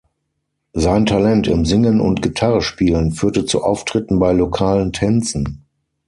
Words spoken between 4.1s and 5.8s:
bei lokalen Tänzen.